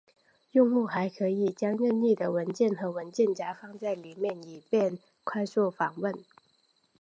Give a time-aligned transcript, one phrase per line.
[0.53, 6.11] 用户还可以将任意的文件和文件夹放在里面以便快速访问。